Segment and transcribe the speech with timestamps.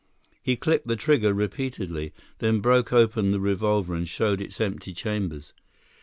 [0.41, 5.53] He clicked the trigger repeatedly; then broke open the revolver and showed its empty chambers.